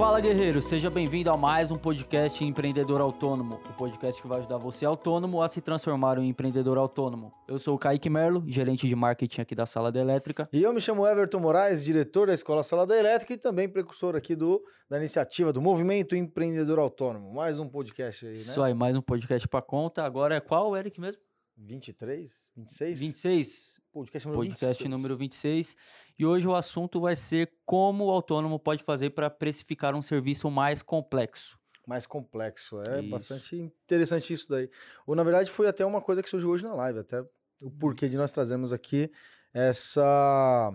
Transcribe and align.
Fala 0.00 0.18
guerreiro, 0.18 0.62
seja 0.62 0.88
bem-vindo 0.88 1.30
a 1.30 1.36
mais 1.36 1.70
um 1.70 1.76
podcast 1.76 2.42
Empreendedor 2.42 3.02
Autônomo, 3.02 3.60
o 3.68 3.72
podcast 3.74 4.22
que 4.22 4.26
vai 4.26 4.38
ajudar 4.38 4.56
você 4.56 4.86
autônomo 4.86 5.42
a 5.42 5.46
se 5.46 5.60
transformar 5.60 6.16
em 6.16 6.26
empreendedor 6.26 6.78
autônomo. 6.78 7.30
Eu 7.46 7.58
sou 7.58 7.74
o 7.74 7.78
Kaique 7.78 8.08
Merlo, 8.08 8.42
gerente 8.46 8.88
de 8.88 8.96
marketing 8.96 9.42
aqui 9.42 9.54
da 9.54 9.66
Sala 9.66 9.92
da 9.92 10.00
Elétrica. 10.00 10.48
E 10.54 10.62
eu 10.62 10.72
me 10.72 10.80
chamo 10.80 11.06
Everton 11.06 11.40
Moraes, 11.40 11.84
diretor 11.84 12.28
da 12.28 12.32
Escola 12.32 12.62
Sala 12.62 12.86
da 12.86 12.96
Elétrica 12.96 13.34
e 13.34 13.36
também 13.36 13.68
precursor 13.68 14.16
aqui 14.16 14.34
do, 14.34 14.64
da 14.88 14.96
iniciativa 14.96 15.52
do 15.52 15.60
Movimento 15.60 16.16
Empreendedor 16.16 16.78
Autônomo. 16.78 17.34
Mais 17.34 17.58
um 17.58 17.68
podcast 17.68 18.24
aí, 18.24 18.32
né? 18.32 18.38
Isso 18.38 18.62
aí, 18.62 18.72
mais 18.72 18.96
um 18.96 19.02
podcast 19.02 19.46
pra 19.48 19.60
conta. 19.60 20.02
Agora 20.02 20.34
é 20.34 20.40
qual, 20.40 20.74
Eric 20.74 20.98
mesmo? 20.98 21.20
23? 21.58 22.50
26? 22.56 23.00
26. 23.00 23.79
Podcast 23.92 24.26
número 24.28 24.42
Podcast 24.42 24.82
26. 24.84 24.90
número 24.90 25.16
26. 25.16 25.76
E 26.18 26.24
hoje 26.26 26.46
o 26.46 26.54
assunto 26.54 27.00
vai 27.00 27.16
ser 27.16 27.52
como 27.64 28.06
o 28.06 28.10
autônomo 28.10 28.58
pode 28.58 28.82
fazer 28.82 29.10
para 29.10 29.28
precificar 29.28 29.94
um 29.94 30.02
serviço 30.02 30.50
mais 30.50 30.82
complexo. 30.82 31.58
Mais 31.86 32.06
complexo. 32.06 32.80
É 32.82 33.00
Isso. 33.00 33.10
bastante 33.10 33.56
interessante 33.56 34.32
isso 34.32 34.48
daí. 34.48 34.70
Ou, 35.06 35.16
na 35.16 35.22
verdade, 35.24 35.50
foi 35.50 35.66
até 35.66 35.84
uma 35.84 36.00
coisa 36.00 36.22
que 36.22 36.30
surgiu 36.30 36.50
hoje 36.50 36.62
na 36.62 36.74
live, 36.74 37.00
até 37.00 37.20
o 37.62 37.70
porquê 37.70 38.08
de 38.08 38.16
nós 38.16 38.32
trazermos 38.32 38.72
aqui 38.72 39.10
essa. 39.52 40.72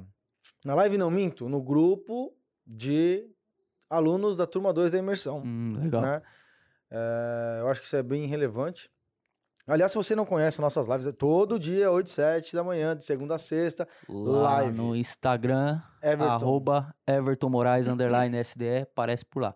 Na 0.65 0.75
live 0.75 0.97
não 0.97 1.09
minto, 1.09 1.47
no 1.47 1.61
grupo 1.61 2.35
de 2.65 3.29
alunos 3.89 4.37
da 4.37 4.45
turma 4.47 4.73
2 4.73 4.91
da 4.91 4.97
imersão. 4.97 5.41
Hum, 5.45 5.73
legal. 5.79 6.01
né? 6.01 6.21
É, 6.91 7.59
eu 7.61 7.67
acho 7.69 7.81
que 7.81 7.87
isso 7.87 7.95
é 7.95 8.03
bem 8.03 8.25
relevante. 8.25 8.89
Aliás, 9.67 9.91
se 9.91 9.97
você 9.97 10.15
não 10.15 10.25
conhece 10.25 10.61
nossas 10.61 10.87
lives, 10.87 11.07
é 11.07 11.11
todo 11.11 11.57
dia, 11.57 11.89
8 11.91 12.05
e 12.05 12.09
7 12.11 12.55
da 12.55 12.63
manhã, 12.63 12.95
de 12.95 13.03
segunda 13.03 13.35
a 13.35 13.39
sexta. 13.39 13.87
Lá 14.07 14.57
live. 14.61 14.77
no 14.77 14.95
Instagram, 14.95 15.81
Everton. 16.03 16.31
arroba 16.31 16.95
Everton 17.07 17.49
Moraes, 17.49 17.87
underline 17.87 18.37
SDE, 18.43 18.83
aparece 18.83 19.25
por 19.25 19.41
lá. 19.41 19.55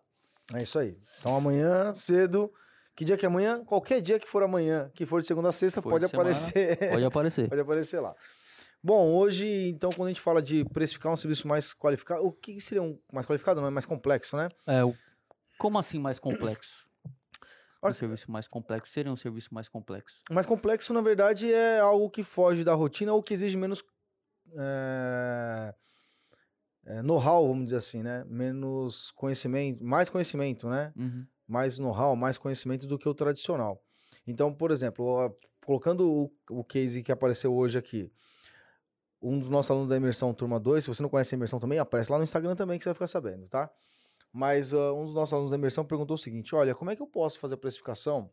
É 0.56 0.64
isso 0.64 0.80
aí. 0.80 0.98
Então 1.20 1.36
amanhã, 1.36 1.94
cedo. 1.94 2.52
Que 2.96 3.06
dia 3.06 3.16
que 3.16 3.26
é 3.26 3.30
amanhã? 3.30 3.64
Qualquer 3.64 4.02
dia 4.02 4.20
que 4.20 4.28
for 4.28 4.42
amanhã, 4.44 4.90
que 4.96 5.06
for 5.06 5.22
de 5.22 5.28
segunda 5.28 5.50
a 5.50 5.52
sexta, 5.54 5.82
For 5.82 5.92
pode 5.92 6.08
semana, 6.08 6.30
aparecer. 6.30 6.78
Pode 6.90 7.06
aparecer. 7.06 7.48
pode 7.50 7.62
aparecer 7.62 8.00
lá. 8.02 8.14
Bom, 8.84 9.14
hoje, 9.14 9.70
então, 9.70 9.90
quando 9.92 10.08
a 10.08 10.10
gente 10.10 10.22
fala 10.22 10.42
de 10.42 10.66
precificar 10.66 11.12
um 11.12 11.16
serviço 11.16 11.48
mais 11.48 11.74
qualificado, 11.74 12.26
o 12.26 12.32
que 12.32 12.60
seria 12.60 12.82
um 12.82 12.98
mais 13.14 13.26
qualificado? 13.28 13.62
Não 13.62 13.68
é 13.68 13.72
mais 13.72 13.86
complexo, 13.86 14.36
né? 14.36 14.48
É, 14.66 14.84
o- 14.84 14.96
como 15.58 15.78
assim 15.78 16.00
mais 16.00 16.18
complexo? 16.18 16.88
Um 17.84 17.94
serviço 17.94 18.32
mais 18.32 18.48
complexo 18.48 18.92
seria 18.92 19.12
um 19.12 19.16
serviço 19.16 19.54
mais 19.54 19.70
complexo. 19.70 20.22
Mais 20.30 20.46
complexo, 20.46 20.94
na 20.94 21.02
verdade, 21.02 21.52
é 21.52 21.80
algo 21.80 22.10
que 22.10 22.24
foge 22.24 22.64
da 22.64 22.74
rotina 22.74 23.14
ou 23.14 23.24
que 23.24 23.34
exige 23.34 23.56
menos 23.56 23.82
é, 24.58 25.74
é, 26.86 27.02
know-how, 27.02 27.48
vamos 27.48 27.66
dizer 27.66 27.78
assim, 27.78 28.04
né? 28.04 28.26
Menos 28.28 29.12
conhecimento, 29.12 29.84
mais 29.84 30.10
conhecimento, 30.10 30.68
né? 30.70 30.92
Uhum. 30.98 31.26
Mais 31.48 31.80
know-how, 31.80 32.16
mais 32.16 32.38
conhecimento 32.38 32.88
do 32.88 32.98
que 32.98 33.08
o 33.08 33.14
tradicional. 33.14 33.82
Então, 34.28 34.54
por 34.54 34.72
exemplo, 34.72 35.36
colocando 35.66 36.10
o, 36.10 36.32
o 36.50 36.64
case 36.64 37.04
que 37.04 37.12
apareceu 37.12 37.54
hoje 37.54 37.78
aqui, 37.78 38.12
um 39.22 39.40
dos 39.40 39.50
nossos 39.50 39.70
alunos 39.72 39.90
da 39.90 39.98
imersão 39.98 40.34
turma 40.34 40.60
2, 40.60 40.84
se 40.84 40.90
você 40.90 41.04
não 41.04 41.10
conhece 41.10 41.36
a 41.36 41.38
imersão 41.38 41.60
também, 41.60 41.80
aparece 41.80 42.12
lá 42.12 42.18
no 42.18 42.24
Instagram 42.24 42.56
também 42.56 42.78
que 42.78 42.84
você 42.84 42.90
vai 42.90 42.96
ficar 42.96 43.08
sabendo, 43.08 43.48
tá? 43.48 43.70
Mas 44.32 44.74
ah, 44.74 44.94
um 44.94 45.06
dos 45.06 45.14
nossos 45.14 45.34
alunos 45.34 45.52
da 45.52 45.58
imersão 45.58 45.86
perguntou 45.86 46.16
o 46.16 46.18
seguinte: 46.18 46.56
olha, 46.56 46.76
como 46.76 46.92
é 46.92 46.96
que 46.96 47.02
eu 47.02 47.08
posso 47.08 47.40
fazer 47.40 47.56
a 47.56 47.58
precificação 47.58 48.32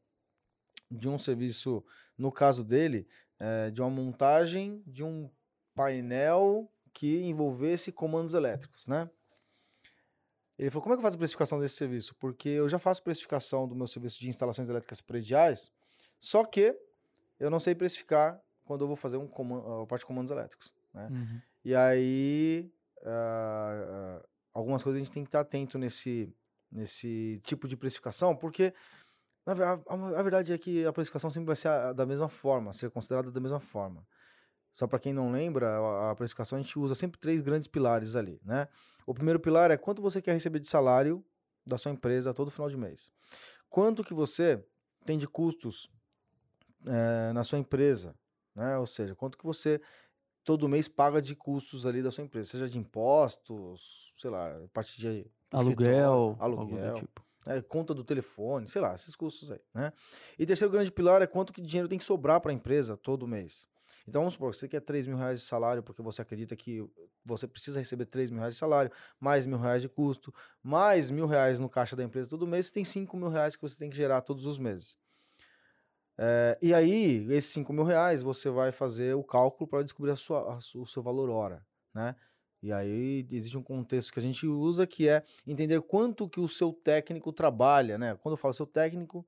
de 0.90 1.08
um 1.08 1.18
serviço, 1.18 1.84
no 2.16 2.30
caso 2.30 2.64
dele, 2.64 3.08
eh, 3.40 3.70
de 3.70 3.80
uma 3.80 3.90
montagem 3.90 4.82
de 4.86 5.02
um 5.02 5.28
painel 5.74 6.70
que 6.92 7.22
envolvesse 7.24 7.90
comandos 7.90 8.34
elétricos, 8.34 8.86
né? 8.86 9.10
Ele 10.58 10.70
falou: 10.70 10.82
como 10.82 10.94
é 10.94 10.96
que 10.96 11.00
eu 11.00 11.02
faço 11.02 11.16
a 11.16 11.18
precificação 11.18 11.60
desse 11.60 11.74
serviço? 11.74 12.14
Porque 12.16 12.48
eu 12.48 12.68
já 12.68 12.78
faço 12.78 13.02
precificação 13.02 13.66
do 13.66 13.74
meu 13.74 13.86
serviço 13.86 14.20
de 14.20 14.28
instalações 14.28 14.68
elétricas 14.68 15.00
prediais, 15.00 15.70
só 16.18 16.44
que 16.44 16.78
eu 17.38 17.50
não 17.50 17.60
sei 17.60 17.74
precificar 17.74 18.40
quando 18.64 18.82
eu 18.82 18.86
vou 18.86 18.96
fazer 18.96 19.16
um 19.16 19.26
comando, 19.26 19.82
a 19.82 19.86
parte 19.86 20.02
de 20.02 20.06
comandos 20.06 20.30
elétricos. 20.30 20.74
Né? 20.92 21.08
Uhum. 21.10 21.40
E 21.64 21.74
aí, 21.74 22.72
ah, 23.04 24.22
algumas 24.58 24.82
coisas 24.82 25.00
a 25.00 25.04
gente 25.04 25.12
tem 25.12 25.22
que 25.24 25.28
estar 25.28 25.40
atento 25.40 25.78
nesse, 25.78 26.34
nesse 26.70 27.40
tipo 27.44 27.68
de 27.68 27.76
precificação, 27.76 28.34
porque 28.36 28.72
a, 29.46 29.52
a- 29.52 30.20
a 30.20 30.22
verdade 30.22 30.52
é 30.52 30.58
que 30.58 30.84
a 30.84 30.92
precificação 30.92 31.30
sempre 31.30 31.46
vai 31.46 31.56
ser 31.56 31.68
a- 31.68 31.92
da 31.92 32.06
mesma 32.06 32.28
forma, 32.28 32.72
ser 32.72 32.90
considerada 32.90 33.30
da 33.30 33.40
mesma 33.40 33.60
forma. 33.60 34.06
Só 34.72 34.86
para 34.86 34.98
quem 34.98 35.12
não 35.12 35.30
lembra, 35.32 35.68
a, 35.78 36.10
a 36.12 36.14
precificação 36.16 36.58
a 36.58 36.62
gente 36.62 36.78
usa 36.78 36.94
sempre 36.94 37.18
três 37.18 37.40
grandes 37.40 37.68
pilares 37.68 38.16
ali, 38.16 38.40
né? 38.44 38.68
O 39.06 39.14
primeiro 39.14 39.40
pilar 39.40 39.70
é 39.70 39.76
quanto 39.76 40.02
você 40.02 40.20
quer 40.22 40.32
receber 40.32 40.60
de 40.60 40.68
salário 40.68 41.24
da 41.66 41.78
sua 41.78 41.92
empresa 41.92 42.34
todo 42.34 42.50
final 42.50 42.68
de 42.70 42.76
mês. 42.76 43.10
Quanto 43.70 44.04
que 44.04 44.14
você 44.14 44.64
tem 45.06 45.18
de 45.18 45.28
custos 45.28 45.88
eh, 46.86 47.32
na 47.32 47.44
sua 47.44 47.58
empresa, 47.58 48.14
né? 48.54 48.76
Ou 48.78 48.86
seja, 48.86 49.14
quanto 49.14 49.38
que 49.38 49.44
você 49.44 49.80
todo 50.46 50.68
mês 50.68 50.86
paga 50.86 51.20
de 51.20 51.34
custos 51.34 51.84
ali 51.84 52.00
da 52.00 52.12
sua 52.12 52.22
empresa, 52.22 52.48
seja 52.48 52.68
de 52.68 52.78
impostos, 52.78 54.14
sei 54.16 54.30
lá, 54.30 54.56
parte 54.72 54.98
de 54.98 55.26
Aluguel, 55.50 56.36
aluguel, 56.38 56.94
tipo. 56.94 57.24
é, 57.44 57.60
conta 57.60 57.92
do 57.92 58.04
telefone, 58.04 58.68
sei 58.68 58.80
lá, 58.80 58.94
esses 58.94 59.16
custos 59.16 59.50
aí, 59.50 59.60
né? 59.74 59.92
E 60.38 60.46
terceiro 60.46 60.70
grande 60.70 60.92
pilar 60.92 61.20
é 61.20 61.26
quanto 61.26 61.52
que 61.52 61.60
dinheiro 61.60 61.88
tem 61.88 61.98
que 61.98 62.04
sobrar 62.04 62.40
para 62.40 62.52
a 62.52 62.54
empresa 62.54 62.96
todo 62.96 63.26
mês. 63.26 63.66
Então 64.06 64.20
vamos 64.20 64.34
supor 64.34 64.52
que 64.52 64.56
você 64.56 64.68
quer 64.68 64.80
3 64.80 65.08
mil 65.08 65.16
reais 65.16 65.40
de 65.40 65.44
salário 65.44 65.82
porque 65.82 66.00
você 66.00 66.22
acredita 66.22 66.54
que 66.54 66.80
você 67.24 67.48
precisa 67.48 67.80
receber 67.80 68.06
3 68.06 68.30
mil 68.30 68.38
reais 68.38 68.54
de 68.54 68.60
salário, 68.60 68.92
mais 69.18 69.46
mil 69.46 69.58
reais 69.58 69.82
de 69.82 69.88
custo, 69.88 70.32
mais 70.62 71.10
mil 71.10 71.26
reais 71.26 71.58
no 71.58 71.68
caixa 71.68 71.96
da 71.96 72.04
empresa 72.04 72.30
todo 72.30 72.46
mês, 72.46 72.66
você 72.66 72.72
tem 72.72 72.84
5 72.84 73.16
mil 73.16 73.28
reais 73.28 73.56
que 73.56 73.62
você 73.62 73.76
tem 73.76 73.90
que 73.90 73.96
gerar 73.96 74.20
todos 74.20 74.46
os 74.46 74.60
meses. 74.60 74.96
É, 76.18 76.58
e 76.62 76.72
aí, 76.74 77.26
esses 77.30 77.50
5 77.52 77.72
mil 77.72 77.84
reais, 77.84 78.22
você 78.22 78.48
vai 78.50 78.72
fazer 78.72 79.14
o 79.14 79.22
cálculo 79.24 79.68
para 79.68 79.82
descobrir 79.82 80.10
a 80.12 80.16
sua, 80.16 80.54
a 80.54 80.56
o 80.56 80.86
seu 80.86 81.02
valor 81.02 81.28
hora, 81.30 81.64
né? 81.94 82.16
E 82.62 82.72
aí 82.72 83.26
existe 83.30 83.56
um 83.58 83.62
contexto 83.62 84.12
que 84.12 84.18
a 84.18 84.22
gente 84.22 84.46
usa 84.46 84.86
que 84.86 85.08
é 85.08 85.22
entender 85.46 85.80
quanto 85.82 86.28
que 86.28 86.40
o 86.40 86.48
seu 86.48 86.72
técnico 86.72 87.32
trabalha, 87.32 87.98
né? 87.98 88.16
Quando 88.16 88.32
eu 88.32 88.36
falo 88.38 88.54
seu 88.54 88.66
técnico, 88.66 89.26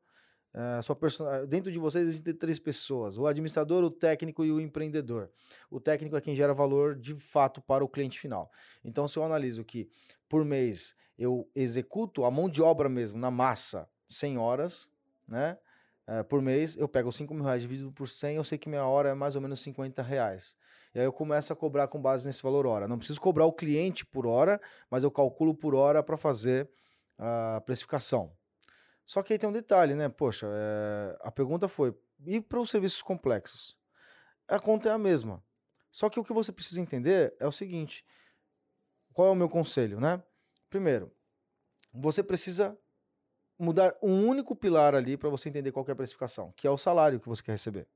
eh, 0.54 0.81
sua 0.82 0.97
perso- 0.97 1.27
eh, 1.28 1.47
dentro 1.47 1.71
de 1.72 1.78
vocês 1.78 2.09
existem 2.09 2.34
três 2.34 2.59
pessoas: 2.59 3.19
o 3.19 3.27
administrador, 3.27 3.84
o 3.84 3.91
técnico 3.91 4.44
e 4.44 4.53
o 4.53 4.60
empreendedor. 4.60 5.31
O 5.71 5.81
técnico 5.81 6.16
é 6.16 6.21
quem 6.21 6.34
gera 6.37 6.54
valor 6.54 6.97
de 6.97 7.15
fato 7.16 7.60
para 7.62 7.84
o 7.84 7.88
cliente 7.88 8.19
final. 8.19 8.50
Então, 8.84 9.06
se 9.09 9.19
eu 9.19 9.25
analiso 9.25 9.65
que 9.65 9.88
por 10.28 10.44
mês 10.44 10.94
eu 11.19 11.50
executo 11.54 12.25
a 12.25 12.31
mão 12.31 12.48
de 12.48 12.62
obra 12.62 12.88
mesmo, 12.88 13.19
na 13.19 13.31
massa, 13.31 13.88
100 14.09 14.38
horas, 14.38 14.91
né? 15.27 15.59
Eh, 16.08 16.22
por 16.22 16.41
mês, 16.41 16.74
eu 16.74 16.88
pego 16.88 17.10
os 17.10 17.16
5 17.16 17.34
mil 17.34 17.44
reais 17.44 17.60
dividido 17.60 17.92
por 17.92 18.08
100, 18.08 18.36
eu 18.36 18.44
sei 18.44 18.56
que 18.56 18.66
minha 18.66 18.84
hora 18.86 19.10
é 19.10 19.14
mais 19.14 19.36
ou 19.36 19.42
menos 19.42 19.60
50 19.60 20.02
reais. 20.02 20.56
E 20.94 20.98
aí 20.98 21.04
eu 21.04 21.12
começo 21.12 21.52
a 21.52 21.56
cobrar 21.56 21.86
com 21.86 22.00
base 22.00 22.26
nesse 22.26 22.42
valor 22.42 22.66
hora. 22.66 22.88
Não 22.88 22.96
preciso 22.96 23.20
cobrar 23.20 23.44
o 23.44 23.52
cliente 23.52 24.06
por 24.06 24.26
hora, 24.26 24.58
mas 24.91 25.04
eu 25.04 25.10
calculo 25.10 25.54
por 25.54 25.74
hora 25.74 26.02
para 26.02 26.16
fazer 26.16 26.66
a 27.18 27.60
precificação. 27.60 28.32
Só 29.04 29.22
que 29.22 29.34
aí 29.34 29.38
tem 29.38 29.47
um 29.47 29.52
detalhe, 29.52 29.94
né? 29.94 30.08
Poxa, 30.08 30.47
é, 30.50 31.18
a 31.20 31.30
pergunta 31.30 31.68
foi: 31.68 31.94
e 32.24 32.41
para 32.41 32.58
os 32.58 32.70
serviços 32.70 33.02
complexos? 33.02 33.76
A 34.48 34.58
conta 34.58 34.88
é 34.88 34.92
a 34.92 34.98
mesma. 34.98 35.44
Só 35.91 36.08
que 36.08 36.18
o 36.18 36.24
que 36.24 36.32
você 36.32 36.50
precisa 36.50 36.80
entender 36.80 37.34
é 37.38 37.47
o 37.47 37.52
seguinte: 37.52 38.02
qual 39.12 39.28
é 39.28 39.30
o 39.30 39.36
meu 39.36 39.48
conselho, 39.48 40.00
né? 40.00 40.22
Primeiro, 40.70 41.12
você 41.92 42.22
precisa 42.22 42.78
mudar 43.58 43.94
um 44.02 44.26
único 44.26 44.54
pilar 44.54 44.94
ali 44.94 45.16
para 45.16 45.28
você 45.28 45.48
entender 45.48 45.72
qual 45.72 45.84
é 45.88 45.92
a 45.92 45.96
precificação, 45.96 46.52
que 46.56 46.66
é 46.66 46.70
o 46.70 46.78
salário 46.78 47.19
que 47.19 47.28
você 47.28 47.42
quer 47.42 47.52
receber. 47.52 47.86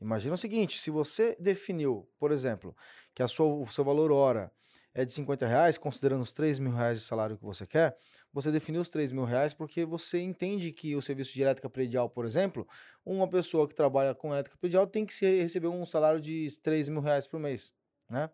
Imagina 0.00 0.34
o 0.34 0.38
seguinte: 0.38 0.78
se 0.80 0.90
você 0.90 1.36
definiu, 1.38 2.08
por 2.18 2.32
exemplo, 2.32 2.76
que 3.14 3.22
a 3.22 3.28
sua, 3.28 3.46
o 3.46 3.66
seu 3.66 3.84
valor 3.84 4.10
hora 4.12 4.52
é 4.92 5.04
de 5.04 5.12
50 5.12 5.46
reais, 5.46 5.76
considerando 5.76 6.22
os 6.22 6.32
3 6.32 6.58
mil 6.58 6.72
reais 6.72 7.00
de 7.00 7.04
salário 7.04 7.36
que 7.36 7.44
você 7.44 7.66
quer, 7.66 7.96
você 8.32 8.50
definiu 8.50 8.80
os 8.80 8.88
3 8.88 9.12
mil 9.12 9.24
reais 9.24 9.52
porque 9.52 9.84
você 9.84 10.20
entende 10.20 10.72
que 10.72 10.96
o 10.96 11.02
serviço 11.02 11.34
de 11.34 11.42
elétrica 11.42 11.68
predial, 11.68 12.08
por 12.08 12.24
exemplo, 12.24 12.66
uma 13.04 13.28
pessoa 13.28 13.68
que 13.68 13.74
trabalha 13.74 14.14
com 14.14 14.32
elétrica 14.32 14.56
predial 14.58 14.86
tem 14.86 15.04
que 15.04 15.14
receber 15.24 15.68
um 15.68 15.84
salário 15.84 16.20
de 16.20 16.48
3 16.62 16.88
mil 16.88 17.00
reais 17.00 17.26
por 17.26 17.38
mês, 17.38 17.74
né? 18.08 18.30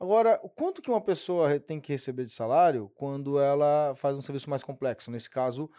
Agora, 0.00 0.38
quanto 0.56 0.80
que 0.80 0.90
uma 0.90 1.02
pessoa 1.02 1.60
tem 1.60 1.78
que 1.78 1.92
receber 1.92 2.24
de 2.24 2.32
salário 2.32 2.90
quando 2.94 3.38
ela 3.38 3.94
faz 3.94 4.16
um 4.16 4.22
serviço 4.22 4.48
mais 4.48 4.62
complexo? 4.62 5.10
Nesse 5.10 5.28
caso, 5.28 5.70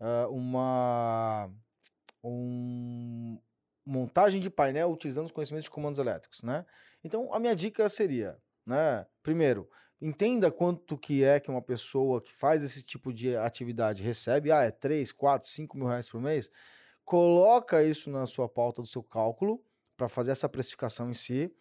ah, 0.00 0.26
uma 0.28 1.50
um- 2.24 3.38
montagem 3.84 4.40
de 4.40 4.50
painel 4.50 4.90
utilizando 4.90 5.26
os 5.26 5.32
conhecimentos 5.32 5.64
de 5.64 5.70
comandos 5.70 5.98
elétricos, 5.98 6.42
né? 6.42 6.64
Então, 7.02 7.32
a 7.32 7.38
minha 7.38 7.56
dica 7.56 7.88
seria, 7.88 8.36
né? 8.66 9.06
Primeiro, 9.22 9.68
entenda 10.00 10.50
quanto 10.50 10.96
que 10.98 11.24
é 11.24 11.40
que 11.40 11.50
uma 11.50 11.62
pessoa 11.62 12.20
que 12.20 12.32
faz 12.34 12.62
esse 12.62 12.82
tipo 12.82 13.12
de 13.12 13.36
atividade 13.36 14.02
recebe. 14.02 14.52
Ah, 14.52 14.62
é 14.62 14.70
3, 14.70 15.12
4, 15.12 15.48
5 15.48 15.76
mil 15.76 15.86
reais 15.86 16.08
por 16.08 16.20
mês. 16.20 16.50
Coloca 17.04 17.82
isso 17.82 18.10
na 18.10 18.26
sua 18.26 18.48
pauta 18.48 18.80
do 18.82 18.86
seu 18.88 19.02
cálculo 19.02 19.62
para 19.96 20.08
fazer 20.08 20.30
essa 20.30 20.48
precificação 20.48 21.10
em 21.10 21.14
si. 21.14 21.52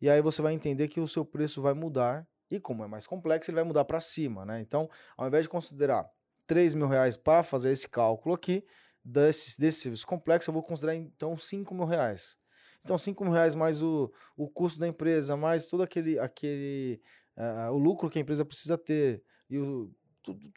E 0.00 0.08
aí 0.10 0.20
você 0.20 0.42
vai 0.42 0.52
entender 0.52 0.88
que 0.88 1.00
o 1.00 1.08
seu 1.08 1.24
preço 1.24 1.62
vai 1.62 1.74
mudar. 1.74 2.26
E 2.50 2.58
como 2.58 2.82
é 2.84 2.86
mais 2.86 3.06
complexo, 3.06 3.50
ele 3.50 3.56
vai 3.56 3.64
mudar 3.64 3.84
para 3.84 4.00
cima, 4.00 4.44
né? 4.44 4.60
Então, 4.60 4.88
ao 5.16 5.26
invés 5.26 5.44
de 5.44 5.48
considerar 5.48 6.08
3 6.48 6.74
mil 6.74 6.88
reais 6.88 7.16
para 7.16 7.44
fazer 7.44 7.70
esse 7.70 7.88
cálculo 7.88 8.34
aqui, 8.34 8.64
desse, 9.04 9.60
desse 9.60 9.82
serviço 9.82 10.06
complexo, 10.06 10.50
eu 10.50 10.54
vou 10.54 10.62
considerar 10.62 10.96
então 10.96 11.38
5 11.38 11.72
mil 11.74 11.84
reais. 11.84 12.36
Então, 12.82 12.96
5 12.96 13.22
mil 13.22 13.32
reais 13.32 13.54
mais 13.54 13.82
o, 13.82 14.10
o 14.36 14.48
custo 14.48 14.80
da 14.80 14.88
empresa, 14.88 15.36
mais 15.36 15.66
todo 15.66 15.82
aquele, 15.82 16.18
aquele 16.18 17.00
uh, 17.36 17.70
o 17.70 17.78
lucro 17.78 18.08
que 18.08 18.18
a 18.18 18.22
empresa 18.22 18.44
precisa 18.44 18.78
ter 18.78 19.22
e 19.50 19.58
o, 19.58 19.92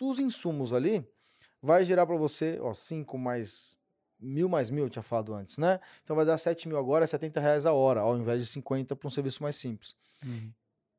os 0.02 0.20
insumos 0.20 0.74
ali, 0.74 1.06
vai 1.62 1.84
gerar 1.84 2.06
para 2.06 2.16
você, 2.16 2.58
ó, 2.62 2.74
5 2.74 3.18
mais 3.18 3.78
mil 4.20 4.48
mais 4.48 4.70
mil, 4.70 4.86
eu 4.86 4.90
tinha 4.90 5.02
falado 5.02 5.34
antes, 5.34 5.58
né? 5.58 5.80
Então 6.04 6.16
vai 6.16 6.26
dar 6.26 6.38
7 6.38 6.68
mil 6.68 6.78
agora, 6.78 7.04
é 7.04 7.08
70 7.08 7.40
reais 7.40 7.66
a 7.66 7.74
hora, 7.74 8.02
ao 8.02 8.16
invés 8.18 8.42
de 8.42 8.48
50 8.48 8.96
para 8.96 9.08
um 9.08 9.12
serviço 9.12 9.42
mais 9.42 9.56
simples. 9.56 9.96
Uhum. 10.24 10.52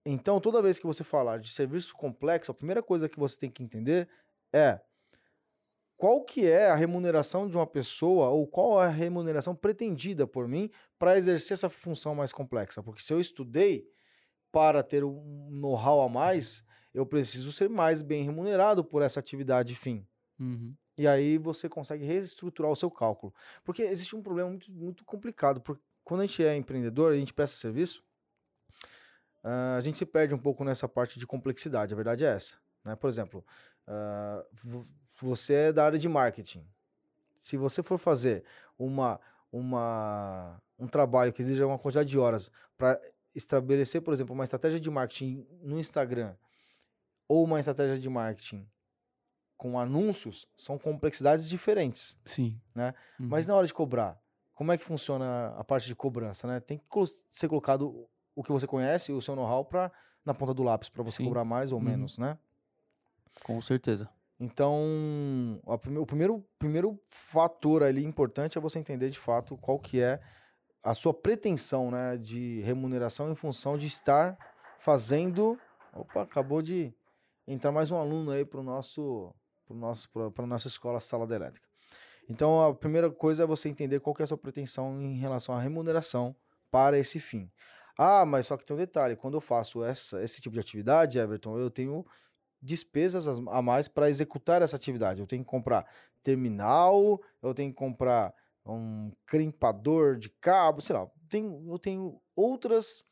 Então, 0.05 0.41
toda 0.41 0.61
vez 0.61 0.81
que 0.81 0.87
você 0.87 1.05
falar 1.05 1.39
de 1.39 1.53
serviço 1.53 1.95
complexo, 1.95 2.51
a 2.51 2.55
primeira 2.55 2.83
coisa 2.83 3.09
que 3.09 3.19
você 3.19 3.39
tem 3.39 3.51
que 3.51 3.63
entender 3.63 4.09
é 4.53 4.81
qual 5.97 6.25
que 6.25 6.45
é 6.47 6.69
a 6.69 6.75
remuneração 6.75 7.49
de 7.49 7.57
uma 7.57 7.67
pessoa 7.67 8.29
ou 8.31 8.45
qual 8.47 8.83
é 8.83 8.87
a 8.87 8.91
remuneração 8.91 9.55
pretendida 9.55 10.27
por 10.27 10.49
mim 10.49 10.69
para 10.99 11.17
exercer 11.17 11.55
essa 11.55 11.69
função 11.69 12.15
mais 12.15 12.33
complexa. 12.33 12.83
Porque 12.83 13.01
se 13.01 13.13
eu 13.13 13.21
estudei 13.21 13.87
para 14.51 14.83
ter 14.83 15.05
um 15.05 15.49
know-how 15.51 16.01
a 16.01 16.09
mais, 16.09 16.65
eu 16.93 17.07
preciso 17.07 17.53
ser 17.53 17.71
mais 17.71 18.03
bem 18.03 18.25
remunerado 18.25 18.85
por 18.85 19.01
essa 19.01 19.21
atividade 19.21 19.77
fim. 19.77 20.05
Uhum. 20.41 20.75
E 20.99 21.07
aí 21.07 21.39
você 21.39 21.69
consegue 21.69 22.05
reestruturar 22.05 22.71
o 22.71 22.77
seu 22.77 22.91
cálculo. 22.91 23.33
Porque 23.65 23.83
existe 23.83 24.15
um 24.15 24.23
problema 24.23 24.51
muito, 24.51 24.73
muito 24.73 25.05
complicado. 25.05 25.61
Porque 25.61 25.83
quando 26.05 26.23
a 26.23 26.27
gente 26.27 26.45
é 26.45 26.57
empreendedor, 26.57 27.13
a 27.13 27.17
gente 27.17 27.33
presta 27.33 27.57
serviço, 27.57 28.05
uh, 29.45 29.77
a 29.79 29.81
gente 29.81 29.97
se 29.97 30.05
perde 30.05 30.35
um 30.35 30.39
pouco 30.39 30.65
nessa 30.65 30.89
parte 30.89 31.19
de 31.19 31.27
complexidade. 31.27 31.95
A 31.95 31.97
verdade 31.97 32.25
é 32.25 32.29
essa. 32.29 32.57
Né? 32.85 32.97
Por 32.97 33.09
exemplo, 33.09 33.45
uh, 33.89 34.85
você 35.21 35.55
é 35.55 35.73
da 35.73 35.85
área 35.85 35.99
de 35.99 36.09
marketing. 36.09 36.67
Se 37.41 37.57
você 37.57 37.83
for 37.83 37.99
fazer 37.99 38.45
uma, 38.79 39.21
uma, 39.51 40.61
um 40.79 40.87
trabalho 40.87 41.33
que 41.33 41.43
exija 41.43 41.67
uma 41.67 41.79
quantidade 41.79 42.09
de 42.09 42.19
horas 42.19 42.51
para 42.77 43.01
estabelecer, 43.35 44.01
por 44.03 44.15
exemplo, 44.15 44.35
uma 44.35 44.45
estratégia 44.45 44.79
de 44.79 44.91
marketing 44.91 45.47
no 45.63 45.79
Instagram 45.79 46.35
ou 47.27 47.45
uma 47.45 47.59
estratégia 47.59 47.99
de 47.99 48.09
marketing 48.09 48.69
com 49.57 49.79
anúncios 49.79 50.49
são 50.57 50.77
complexidades 50.77 51.49
diferentes. 51.49 52.21
Sim. 52.27 52.61
Né? 52.75 52.93
Uhum. 53.19 53.29
Mas 53.29 53.47
na 53.47 53.55
hora 53.55 53.67
de 53.67 53.73
cobrar, 53.73 54.21
como 54.53 54.73
é 54.73 54.79
que 54.79 54.85
funciona 54.85 55.55
a 55.57 55.65
parte 55.65 55.87
de 55.87 55.95
cobrança? 55.95 56.47
Né? 56.47 56.61
Tem 56.61 56.79
que 56.79 56.85
ser 57.31 57.49
colocado 57.49 58.09
o 58.35 58.43
que 58.43 58.51
você 58.51 58.67
conhece, 58.67 59.13
o 59.13 59.23
seu 59.23 59.37
know-how, 59.37 59.69
na 60.25 60.35
ponta 60.35 60.53
do 60.53 60.63
lápis 60.63 60.89
para 60.89 61.03
você 61.03 61.19
Sim. 61.19 61.25
cobrar 61.25 61.45
mais 61.45 61.73
ou 61.73 61.79
uhum. 61.79 61.85
menos, 61.85 62.19
né? 62.19 62.39
Com 63.45 63.61
certeza. 63.61 64.09
Então, 64.39 65.61
o 65.65 66.07
primeiro, 66.07 66.45
primeiro 66.59 67.01
fator 67.09 67.83
ali 67.83 68.05
importante 68.05 68.59
é 68.59 68.61
você 68.61 68.79
entender 68.79 69.09
de 69.09 69.19
fato 69.19 69.57
qual 69.57 69.79
que 69.79 70.01
é 70.01 70.21
a 70.83 70.95
sua 70.95 71.15
pretensão 71.15 71.91
né, 71.91 72.17
de 72.17 72.61
remuneração 72.63 73.31
em 73.31 73.37
função 73.37 73.79
de 73.79 73.87
estar 73.87 74.37
fazendo. 74.81 75.57
Opa, 75.93 76.23
acabou 76.23 76.61
de 76.61 76.93
entrar 77.47 77.71
mais 77.71 77.91
um 77.93 77.97
aluno 77.97 78.33
aí 78.33 78.45
para 78.45 78.59
o 78.59 78.63
nosso 78.65 79.33
para 79.65 79.77
nosso 79.77 80.09
para 80.35 80.47
nossa 80.47 80.67
escola 80.67 80.99
sala 80.99 81.25
elétrica. 81.33 81.69
Então 82.29 82.63
a 82.63 82.75
primeira 82.75 83.11
coisa 83.11 83.45
é 83.45 83.47
você 83.47 83.69
entender 83.69 84.01
qual 84.01 84.15
que 84.15 84.23
é 84.23 84.25
a 84.25 84.27
sua 84.27 84.39
pretensão 84.39 85.01
em 85.01 85.19
relação 85.19 85.55
à 85.55 85.61
remuneração 85.61 86.35
para 86.71 86.99
esse 86.99 87.21
fim. 87.21 87.49
Ah, 87.97 88.25
mas 88.25 88.47
só 88.47 88.57
que 88.57 88.65
tem 88.65 88.75
um 88.75 88.79
detalhe, 88.79 89.15
quando 89.15 89.35
eu 89.35 89.41
faço 89.41 89.85
essa, 89.85 90.23
esse 90.23 90.41
tipo 90.41 90.55
de 90.55 90.61
atividade, 90.61 91.19
Everton, 91.19 91.59
eu 91.59 91.71
tenho 91.71 92.05
despesas 92.63 93.27
a 93.27 93.61
mais 93.61 93.89
para 93.89 94.09
executar 94.09 94.63
essa 94.63 94.77
atividade. 94.77 95.21
Eu 95.21 95.27
tenho 95.27 95.43
que 95.43 95.51
comprar 95.51 95.87
terminal, 96.23 97.21
eu 97.43 97.53
tenho 97.53 97.71
que 97.71 97.77
comprar 97.77 98.33
um 98.65 99.11
crimpador 99.27 100.17
de 100.17 100.29
cabo, 100.29 100.81
sei 100.81 100.95
lá, 100.95 101.11
tem, 101.29 101.67
eu 101.69 101.79
tenho 101.79 102.21
outras 102.37 103.05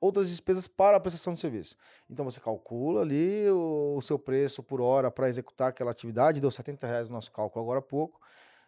outras 0.00 0.28
despesas 0.28 0.66
para 0.66 0.96
a 0.96 1.00
prestação 1.00 1.32
de 1.32 1.40
serviço. 1.40 1.76
Então 2.10 2.24
você 2.24 2.40
calcula 2.40 3.02
ali 3.02 3.48
o, 3.48 3.94
o 3.96 4.02
seu 4.02 4.18
preço 4.18 4.60
por 4.60 4.80
hora 4.80 5.12
para 5.12 5.28
executar 5.28 5.68
aquela 5.68 5.92
atividade, 5.92 6.40
deu 6.40 6.50
70 6.50 6.84
reais 6.88 7.08
no 7.08 7.14
nosso 7.14 7.30
cálculo 7.30 7.64
agora 7.64 7.78
há 7.78 7.82
pouco. 7.82 8.20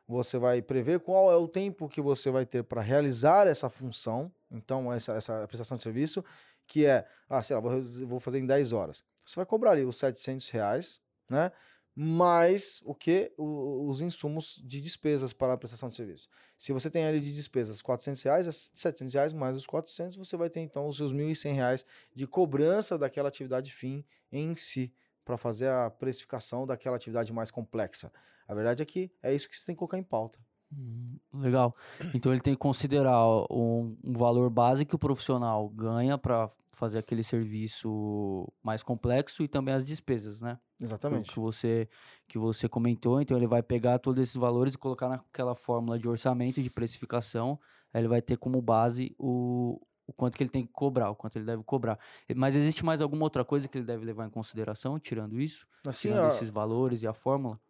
Você 0.07 0.39
vai 0.39 0.63
prever 0.63 1.01
qual 1.01 1.33
é 1.33 1.37
o 1.37 1.49
tempo 1.49 1.89
que 1.89 2.01
você 2.01 2.31
vai 2.31 2.47
ter 2.47 2.63
para 2.63 2.81
realizar 2.81 3.49
essa 3.49 3.69
função, 3.69 4.31
então 4.49 4.93
essa, 4.93 5.15
essa 5.15 5.45
prestação 5.49 5.77
de 5.77 5.83
serviço, 5.83 6.25
que 6.69 6.87
é, 6.87 7.05
ah, 7.29 7.43
sei 7.43 7.57
lá, 7.57 7.61
vou, 7.61 7.83
vou 8.07 8.21
fazer 8.21 8.39
em 8.39 8.47
10 8.47 8.73
horas. 8.73 9.03
Você 9.25 9.37
vai 9.37 9.47
cobrar 9.47 9.73
ali 9.73 9.85
os 9.85 9.97
700 9.99 10.51
reais, 10.51 11.01
né? 11.29 11.51
mais 11.97 12.83
o 12.85 12.95
que? 12.95 13.33
os 13.39 14.01
insumos 14.01 14.61
de 14.65 14.81
despesas 14.81 15.33
para 15.33 15.53
a 15.53 15.57
prestação 15.57 15.89
de 15.89 15.95
serviço. 15.95 16.29
Se 16.59 16.73
você 16.73 16.91
tem 16.91 17.07
ali 17.07 17.21
de 17.21 17.33
despesas 17.33 17.81
400 17.81 18.23
reais, 18.23 18.49
é 18.49 18.51
700 18.51 19.15
reais 19.15 19.33
mais 19.33 19.55
os 19.55 19.67
400, 19.67 20.17
você 20.17 20.37
vai 20.37 20.51
ter 20.51 20.61
então 20.61 20.89
os 20.89 20.97
seus 20.97 21.13
1.100 21.13 21.55
reais 21.55 21.87
de 22.13 22.27
cobrança 22.27 22.99
daquela 22.99 23.29
atividade 23.29 23.73
fim 23.73 24.05
em 24.33 24.57
si, 24.57 24.93
para 25.25 25.37
fazer 25.37 25.69
a 25.69 25.89
precificação 25.89 26.67
daquela 26.67 26.97
atividade 26.97 27.33
mais 27.33 27.51
complexa. 27.51 28.13
A 28.47 28.55
verdade 28.55 28.83
é 28.83 28.85
que 28.85 29.11
é 29.23 29.33
isso 29.33 29.49
que 29.49 29.57
você 29.57 29.67
tem 29.67 29.75
que 29.75 29.79
colocar 29.79 29.97
em 29.97 30.03
pauta. 30.03 30.39
Hum, 30.73 31.17
legal. 31.33 31.75
Então 32.13 32.33
ele 32.33 32.43
tem 32.43 32.55
que 32.55 32.61
considerar 32.61 33.25
um, 33.51 33.97
um 34.03 34.13
valor 34.13 34.51
base 34.51 34.85
que 34.85 34.95
o 34.95 34.99
profissional 34.99 35.69
ganha 35.69 36.19
para 36.19 36.51
fazer 36.75 36.99
aquele 36.99 37.23
serviço 37.23 38.47
mais 38.63 38.83
complexo 38.83 39.43
e 39.43 39.49
também 39.49 39.75
as 39.75 39.85
despesas, 39.85 40.41
né? 40.41 40.59
Exatamente. 40.81 41.33
Que 41.33 41.41
você, 41.41 41.89
que 42.29 42.39
você 42.39 42.69
comentou, 42.69 43.21
então 43.21 43.37
ele 43.37 43.47
vai 43.47 43.63
pegar 43.63 43.99
todos 43.99 44.23
esses 44.23 44.37
valores 44.37 44.75
e 44.75 44.79
colocar 44.79 45.09
naquela 45.09 45.55
fórmula 45.55 45.99
de 45.99 46.09
orçamento, 46.09 46.63
de 46.63 46.71
precificação, 46.71 47.59
aí 47.93 48.01
ele 48.01 48.09
vai 48.09 48.21
ter 48.21 48.37
como 48.37 48.61
base 48.61 49.15
o, 49.19 49.81
o 50.07 50.13
quanto 50.13 50.37
que 50.37 50.43
ele 50.43 50.51
tem 50.51 50.67
que 50.67 50.73
cobrar, 50.73 51.11
o 51.11 51.17
quanto 51.17 51.37
ele 51.37 51.47
deve 51.47 51.63
cobrar. 51.63 51.99
Mas 52.35 52.55
existe 52.55 52.85
mais 52.85 53.01
alguma 53.01 53.25
outra 53.25 53.45
coisa 53.45 53.69
que 53.69 53.79
ele 53.79 53.87
deve 53.87 54.05
levar 54.05 54.27
em 54.27 54.31
consideração, 54.31 54.99
tirando 54.99 55.41
isso? 55.41 55.67
Assim, 55.87 56.09
tirando 56.09 56.29
esses 56.29 56.51
valores 56.51 57.03
e 57.03 57.07
a 57.07 57.15
fórmula? 57.15 57.61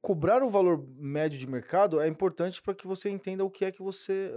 cobrar 0.00 0.42
o 0.42 0.50
valor 0.50 0.86
médio 0.96 1.38
de 1.38 1.46
mercado 1.46 2.00
é 2.00 2.06
importante 2.06 2.62
para 2.62 2.74
que 2.74 2.86
você 2.86 3.10
entenda 3.10 3.44
o 3.44 3.50
que 3.50 3.64
é 3.64 3.72
que 3.72 3.82
você 3.82 4.32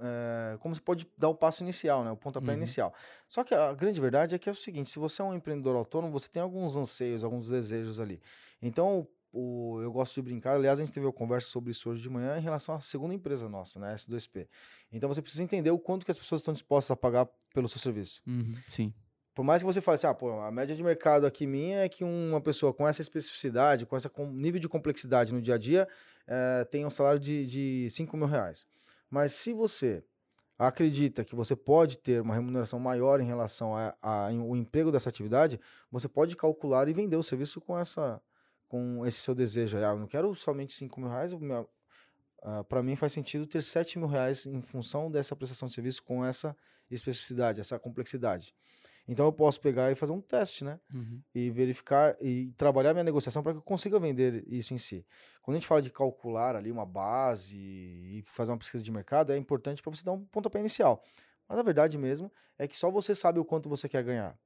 é, 0.00 0.56
como 0.58 0.74
você 0.74 0.80
pode 0.80 1.06
dar 1.16 1.28
o 1.28 1.34
passo 1.34 1.62
inicial, 1.62 2.04
né, 2.04 2.10
o 2.10 2.16
pontapé 2.16 2.48
uhum. 2.48 2.56
inicial. 2.56 2.94
Só 3.28 3.44
que 3.44 3.54
a 3.54 3.72
grande 3.72 4.00
verdade 4.00 4.34
é 4.34 4.38
que 4.38 4.48
é 4.48 4.52
o 4.52 4.56
seguinte: 4.56 4.90
se 4.90 4.98
você 4.98 5.22
é 5.22 5.24
um 5.24 5.34
empreendedor 5.34 5.76
autônomo, 5.76 6.12
você 6.12 6.28
tem 6.28 6.42
alguns 6.42 6.76
anseios, 6.76 7.24
alguns 7.24 7.48
desejos 7.48 8.00
ali. 8.00 8.20
Então, 8.60 9.06
o, 9.32 9.80
eu 9.82 9.90
gosto 9.90 10.14
de 10.14 10.22
brincar. 10.22 10.54
Aliás, 10.54 10.78
a 10.78 10.84
gente 10.84 10.94
teve 10.94 11.06
uma 11.06 11.12
conversa 11.12 11.48
sobre 11.48 11.72
isso 11.72 11.90
hoje 11.90 12.00
de 12.00 12.08
manhã 12.08 12.38
em 12.38 12.40
relação 12.40 12.74
à 12.74 12.80
segunda 12.80 13.14
empresa 13.14 13.48
nossa, 13.48 13.80
né, 13.80 13.94
S2P. 13.94 14.46
Então, 14.92 15.08
você 15.08 15.20
precisa 15.20 15.42
entender 15.42 15.70
o 15.70 15.78
quanto 15.78 16.04
que 16.04 16.10
as 16.10 16.18
pessoas 16.18 16.40
estão 16.40 16.54
dispostas 16.54 16.92
a 16.92 16.96
pagar 16.96 17.28
pelo 17.52 17.68
seu 17.68 17.80
serviço. 17.80 18.22
Uhum. 18.26 18.52
Sim. 18.68 18.94
Por 19.34 19.42
mais 19.42 19.62
que 19.62 19.66
você 19.66 19.80
fale 19.80 19.96
assim, 19.96 20.06
ah, 20.06 20.14
pô, 20.14 20.40
a 20.40 20.50
média 20.52 20.76
de 20.76 20.82
mercado 20.82 21.26
aqui 21.26 21.44
minha 21.44 21.80
é 21.80 21.88
que 21.88 22.04
uma 22.04 22.40
pessoa 22.40 22.72
com 22.72 22.86
essa 22.86 23.02
especificidade, 23.02 23.84
com 23.84 23.96
esse 23.96 24.08
nível 24.30 24.60
de 24.60 24.68
complexidade 24.68 25.34
no 25.34 25.42
dia 25.42 25.56
a 25.56 25.58
dia, 25.58 25.88
é, 26.24 26.64
tem 26.64 26.86
um 26.86 26.90
salário 26.90 27.18
de, 27.18 27.44
de 27.44 27.90
5 27.90 28.16
mil 28.16 28.28
reais. 28.28 28.64
Mas 29.14 29.32
se 29.32 29.52
você 29.52 30.02
acredita 30.58 31.24
que 31.24 31.36
você 31.36 31.54
pode 31.54 31.98
ter 31.98 32.20
uma 32.20 32.34
remuneração 32.34 32.80
maior 32.80 33.20
em 33.20 33.24
relação 33.24 33.72
ao 34.02 34.56
emprego 34.56 34.90
dessa 34.90 35.08
atividade, 35.08 35.60
você 35.88 36.08
pode 36.08 36.34
calcular 36.34 36.88
e 36.88 36.92
vender 36.92 37.14
o 37.14 37.22
serviço 37.22 37.60
com 37.60 37.78
essa 37.78 38.20
com 38.66 39.06
esse 39.06 39.18
seu 39.20 39.32
desejo. 39.32 39.76
Ah, 39.78 39.92
eu 39.92 40.00
não 40.00 40.08
quero 40.08 40.34
somente 40.34 40.74
5 40.74 41.00
mil 41.00 41.08
reais, 41.08 41.32
uh, 41.32 42.64
para 42.68 42.82
mim 42.82 42.96
faz 42.96 43.12
sentido 43.12 43.46
ter 43.46 43.62
7 43.62 44.00
mil 44.00 44.08
reais 44.08 44.46
em 44.46 44.60
função 44.62 45.08
dessa 45.08 45.36
prestação 45.36 45.68
de 45.68 45.74
serviço 45.74 46.02
com 46.02 46.24
essa 46.24 46.56
especificidade, 46.90 47.60
essa 47.60 47.78
complexidade. 47.78 48.52
Então 49.06 49.26
eu 49.26 49.32
posso 49.32 49.60
pegar 49.60 49.92
e 49.92 49.94
fazer 49.94 50.12
um 50.12 50.20
teste, 50.20 50.64
né? 50.64 50.80
Uhum. 50.92 51.20
E 51.34 51.50
verificar 51.50 52.16
e 52.20 52.52
trabalhar 52.56 52.94
minha 52.94 53.04
negociação 53.04 53.42
para 53.42 53.52
que 53.52 53.58
eu 53.58 53.62
consiga 53.62 53.98
vender 54.00 54.44
isso 54.46 54.72
em 54.72 54.78
si. 54.78 55.06
Quando 55.42 55.56
a 55.56 55.58
gente 55.58 55.68
fala 55.68 55.82
de 55.82 55.90
calcular 55.90 56.56
ali 56.56 56.70
uma 56.70 56.86
base 56.86 57.58
e 57.58 58.22
fazer 58.26 58.52
uma 58.52 58.58
pesquisa 58.58 58.82
de 58.82 58.90
mercado, 58.90 59.32
é 59.32 59.36
importante 59.36 59.82
para 59.82 59.94
você 59.94 60.04
dar 60.04 60.12
um 60.12 60.24
pontapé 60.24 60.58
inicial. 60.58 61.02
Mas 61.46 61.58
a 61.58 61.62
verdade 61.62 61.98
mesmo 61.98 62.32
é 62.58 62.66
que 62.66 62.76
só 62.76 62.90
você 62.90 63.14
sabe 63.14 63.38
o 63.38 63.44
quanto 63.44 63.68
você 63.68 63.88
quer 63.88 64.02
ganhar. 64.02 64.38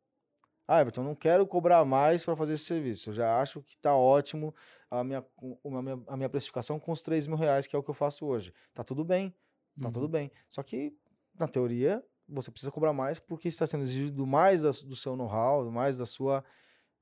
Ah, 0.66 0.82
Everton, 0.82 1.02
não 1.02 1.14
quero 1.14 1.46
cobrar 1.46 1.82
mais 1.86 2.26
para 2.26 2.36
fazer 2.36 2.52
esse 2.52 2.64
serviço. 2.64 3.08
Eu 3.08 3.14
já 3.14 3.40
acho 3.40 3.62
que 3.62 3.74
está 3.74 3.96
ótimo 3.96 4.54
a 4.90 5.02
minha, 5.02 5.24
a, 5.64 5.82
minha, 5.82 6.02
a 6.08 6.16
minha 6.16 6.28
precificação 6.28 6.78
com 6.78 6.92
os 6.92 7.00
3 7.00 7.26
mil 7.26 7.38
reais, 7.38 7.66
que 7.66 7.74
é 7.74 7.78
o 7.78 7.82
que 7.82 7.88
eu 7.88 7.94
faço 7.94 8.26
hoje. 8.26 8.52
Tá 8.74 8.84
tudo 8.84 9.02
bem, 9.02 9.34
tá 9.80 9.86
uhum. 9.86 9.92
tudo 9.92 10.08
bem. 10.08 10.30
Só 10.46 10.62
que, 10.62 10.94
na 11.38 11.48
teoria, 11.48 12.04
você 12.28 12.50
precisa 12.50 12.70
cobrar 12.70 12.92
mais 12.92 13.18
porque 13.18 13.48
está 13.48 13.66
sendo 13.66 13.82
exigido 13.82 14.26
mais 14.26 14.62
da, 14.62 14.70
do 14.70 14.94
seu 14.94 15.16
know-how, 15.16 15.70
mais 15.70 15.98
da 15.98 16.06
sua 16.06 16.44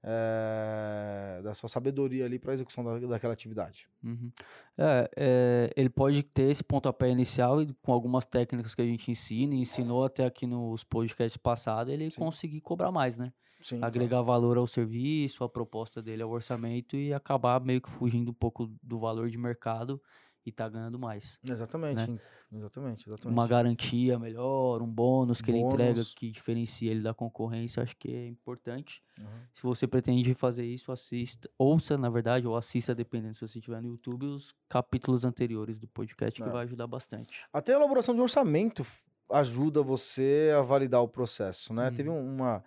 é, 0.09 1.41
da 1.43 1.53
sua 1.53 1.69
sabedoria 1.69 2.25
ali 2.25 2.39
para 2.39 2.53
a 2.53 2.55
execução 2.55 2.85
da, 2.85 2.99
daquela 3.09 3.33
atividade. 3.33 3.89
Uhum. 4.05 4.31
É, 4.79 5.11
é, 5.17 5.73
ele 5.77 5.89
pode 5.89 6.23
ter 6.23 6.45
esse 6.45 6.63
pontapé 6.63 7.11
inicial 7.11 7.61
e 7.61 7.73
com 7.83 7.93
algumas 7.93 8.25
técnicas 8.25 8.75
que 8.75 8.83
a 8.83 8.87
gente 8.87 9.11
ensina 9.11 9.55
e 9.55 9.59
ensinou 9.59 10.05
até 10.05 10.25
aqui 10.25 10.47
nos 10.47 10.85
podcasts 10.85 11.37
passados, 11.37 11.93
ele 11.93 12.09
Sim. 12.11 12.21
conseguir 12.21 12.61
cobrar 12.61 12.93
mais, 12.93 13.17
né? 13.17 13.33
Sim, 13.61 13.81
Agregar 13.83 14.23
valor 14.23 14.59
ao 14.59 14.67
serviço, 14.67 15.43
à 15.43 15.49
proposta 15.49 16.01
dele 16.01 16.23
ao 16.23 16.31
orçamento 16.31 16.97
e 16.97 17.13
acabar 17.13 17.61
meio 17.61 17.81
que 17.81 17.91
fugindo 17.91 18.31
um 18.31 18.35
pouco 18.35 18.71
do 18.81 18.99
valor 19.01 19.29
de 19.29 19.39
mercado 19.39 20.01
e 20.47 20.53
tá 20.53 20.69
ganhando 20.69 20.97
mais. 20.99 21.39
Exatamente, 21.43 22.21
exatamente, 22.53 23.09
exatamente. 23.09 23.27
Uma 23.37 23.49
garantia 23.49 24.17
melhor, 24.19 24.81
um 24.81 24.87
bônus 24.87 25.43
que 25.43 25.51
ele 25.51 25.59
entrega 25.59 25.95
Bônus. 25.95 26.15
que 26.15 26.31
diferencia 26.31 26.89
ele 26.91 27.03
da 27.03 27.13
concorrência, 27.13 27.83
acho 27.83 27.97
que 27.97 28.15
é 28.15 28.27
importante. 28.29 29.03
Uhum. 29.19 29.27
Se 29.53 29.63
você 29.65 29.87
pretende 29.89 30.33
fazer 30.35 30.65
isso, 30.65 30.93
assista, 30.93 31.51
ouça, 31.59 31.99
na 31.99 32.09
verdade, 32.09 32.47
ou 32.47 32.57
assista, 32.57 32.95
dependendo 32.95 33.35
se 33.35 33.41
você 33.47 33.59
estiver 33.59 33.83
no 33.83 33.89
YouTube, 33.89 34.27
os 34.27 34.55
capítulos 34.69 35.25
anteriores 35.25 35.77
do 35.79 35.89
podcast, 35.89 36.41
que 36.41 36.49
É. 36.49 36.53
vai 36.53 36.63
ajudar 36.65 36.87
bastante. 36.87 37.45
Até 37.53 37.73
a 37.73 37.77
elaboração 37.77 38.15
de 38.15 38.21
orçamento 38.21 38.83
f- 38.85 39.03
ajuda 39.29 39.83
você 39.83 40.53
a 40.57 40.63
validar 40.63 41.03
o 41.03 41.09
processo, 41.09 41.75
né? 41.75 41.89
Uhum. 41.89 41.95
Teve 41.97 42.09
um- 42.09 42.35
uma, 42.37 42.65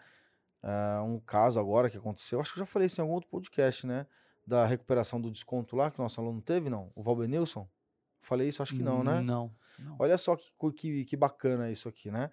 ah, 0.62 1.02
um 1.06 1.18
caso 1.20 1.58
agora 1.60 1.90
que 1.90 1.98
aconteceu, 1.98 2.42
acho 2.42 2.54
que 2.54 2.60
eu 2.60 2.66
já 2.66 2.68
falei 2.68 2.88
isso 2.88 3.00
em 3.00 3.04
algum 3.04 3.14
outro 3.14 3.30
podcast, 3.30 3.88
né? 3.88 4.06
Da 4.50 4.66
recuperação 4.66 5.22
do 5.22 5.30
desconto 5.30 5.76
lá, 5.76 5.92
que 5.92 6.00
o 6.00 6.04
nosso 6.04 6.20
aluno 6.20 6.42
teve, 6.42 6.70
não? 6.70 6.92
O 6.96 7.04
Valbenilson? 7.04 7.68
Falei 8.22 8.48
isso? 8.48 8.62
Acho 8.64 8.76
que 8.76 8.82
não, 8.84 9.04
né? 9.04 9.22
Não. 9.22 9.52
não. 9.78 9.96
Olha 10.00 10.18
só 10.18 10.36
que, 10.36 10.50
que, 10.76 11.06
que 11.06 11.16
bacana 11.16 11.70
isso 11.72 11.88
aqui, 11.88 12.10
né? 12.12 12.30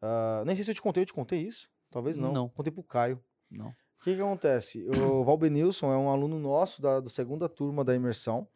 Ah, 0.00 0.42
nem 0.46 0.54
sei 0.56 0.64
se 0.64 0.70
eu 0.70 0.74
te 0.74 0.82
contei, 0.82 1.02
eu 1.02 1.06
te 1.06 1.12
contei 1.12 1.40
isso? 1.42 1.70
Talvez 1.90 2.18
não. 2.18 2.32
Não. 2.32 2.48
Contei 2.48 2.72
pro 2.72 2.82
Caio. 2.82 3.22
não. 3.50 3.68
O 3.68 4.04
que, 4.04 4.14
que 4.14 4.20
acontece? 4.20 4.86
O 4.88 5.24
Valbenilson 5.26 5.92
é 5.92 5.96
um 5.96 6.08
aluno 6.08 6.38
nosso 6.38 6.80
da, 6.80 7.00
da 7.00 7.10
segunda 7.10 7.48
turma 7.48 7.84
da 7.84 7.94
imersão. 7.96 8.46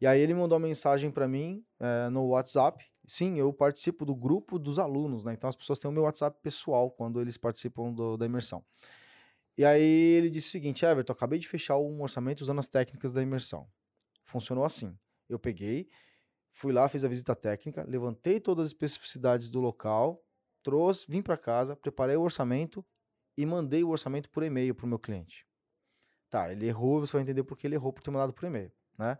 E 0.00 0.06
aí 0.06 0.18
ele 0.20 0.32
mandou 0.34 0.56
uma 0.58 0.66
mensagem 0.66 1.10
para 1.10 1.28
mim 1.28 1.62
eh, 1.78 2.08
no 2.08 2.26
WhatsApp. 2.28 2.82
Sim, 3.06 3.38
eu 3.38 3.52
participo 3.52 4.04
do 4.06 4.14
grupo 4.14 4.58
dos 4.58 4.78
alunos, 4.78 5.22
né? 5.24 5.34
Então 5.34 5.48
as 5.48 5.54
pessoas 5.56 5.78
têm 5.78 5.90
o 5.90 5.92
meu 5.92 6.04
WhatsApp 6.04 6.38
pessoal 6.42 6.90
quando 6.90 7.20
eles 7.20 7.36
participam 7.36 7.92
do- 7.92 8.16
da 8.16 8.24
imersão. 8.26 8.64
E 9.56 9.64
aí 9.64 9.82
ele 9.82 10.30
disse 10.30 10.48
o 10.48 10.50
seguinte: 10.50 10.84
Everton, 10.84 11.12
acabei 11.12 11.38
de 11.38 11.48
fechar 11.48 11.78
um 11.78 12.02
orçamento 12.02 12.40
usando 12.40 12.58
as 12.58 12.68
técnicas 12.68 13.12
da 13.12 13.22
imersão. 13.22 13.68
Funcionou 14.24 14.64
assim. 14.64 14.96
Eu 15.28 15.38
peguei, 15.38 15.88
fui 16.52 16.72
lá, 16.72 16.88
fiz 16.88 17.04
a 17.04 17.08
visita 17.08 17.34
técnica, 17.34 17.84
levantei 17.88 18.38
todas 18.40 18.66
as 18.66 18.68
especificidades 18.68 19.50
do 19.50 19.60
local, 19.60 20.22
trouxe, 20.62 21.06
vim 21.08 21.22
para 21.22 21.36
casa, 21.36 21.74
preparei 21.74 22.16
o 22.16 22.22
orçamento 22.22 22.84
e 23.36 23.44
mandei 23.44 23.82
o 23.82 23.88
orçamento 23.88 24.30
por 24.30 24.42
e-mail 24.42 24.74
para 24.74 24.86
o 24.86 24.88
meu 24.88 24.98
cliente. 24.98 25.46
Tá, 26.30 26.50
ele 26.50 26.66
errou, 26.66 27.00
você 27.00 27.12
vai 27.12 27.22
entender 27.22 27.44
por 27.44 27.56
que 27.56 27.66
ele 27.66 27.74
errou 27.74 27.92
por 27.92 28.02
ter 28.02 28.10
mandado 28.10 28.32
por 28.32 28.46
e-mail, 28.46 28.72
né? 28.98 29.18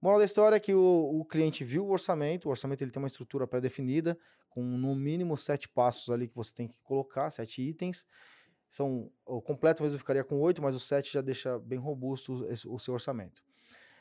Moral 0.00 0.18
da 0.18 0.24
história 0.24 0.56
é 0.56 0.60
que 0.60 0.74
o, 0.74 1.20
o 1.20 1.24
cliente 1.24 1.64
viu 1.64 1.86
o 1.86 1.90
orçamento, 1.90 2.46
o 2.46 2.50
orçamento 2.50 2.82
ele 2.82 2.90
tem 2.90 3.02
uma 3.02 3.08
estrutura 3.08 3.46
pré-definida, 3.46 4.18
com 4.48 4.62
no 4.62 4.94
mínimo 4.94 5.36
sete 5.36 5.68
passos 5.68 6.10
ali 6.10 6.28
que 6.28 6.34
você 6.34 6.54
tem 6.54 6.68
que 6.68 6.74
colocar, 6.82 7.30
sete 7.30 7.62
itens. 7.62 8.06
São, 8.70 9.10
o 9.24 9.40
completo 9.40 9.82
mesmo 9.82 9.98
ficaria 9.98 10.24
com 10.24 10.40
oito, 10.40 10.62
mas 10.62 10.74
o 10.74 10.80
sete 10.80 11.12
já 11.12 11.20
deixa 11.20 11.58
bem 11.58 11.78
robusto 11.78 12.46
o 12.66 12.78
seu 12.78 12.94
orçamento. 12.94 13.42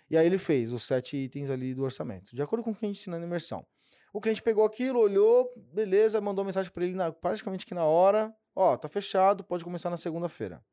E 0.09 0.17
aí 0.17 0.25
ele 0.25 0.37
fez 0.37 0.71
os 0.71 0.83
sete 0.83 1.17
itens 1.17 1.49
ali 1.49 1.73
do 1.73 1.83
orçamento, 1.83 2.35
de 2.35 2.41
acordo 2.41 2.63
com 2.63 2.71
o 2.71 2.75
que 2.75 2.85
a 2.85 2.87
gente 2.87 2.99
ensina 2.99 3.19
na 3.19 3.25
imersão. 3.25 3.65
O 4.13 4.21
cliente 4.21 4.41
pegou 4.41 4.63
aquilo, 4.63 4.99
olhou, 4.99 5.51
beleza, 5.73 6.21
mandou 6.21 6.45
mensagem 6.45 6.71
para 6.71 6.85
ele 6.85 6.95
na- 6.95 7.11
praticamente 7.11 7.65
que 7.65 7.73
na 7.73 7.83
hora. 7.85 8.33
Ó, 8.55 8.77
tá 8.77 8.87
fechado, 8.87 9.43
pode 9.43 9.63
começar 9.63 9.89
na 9.89 9.97
segunda-feira. 9.97 10.63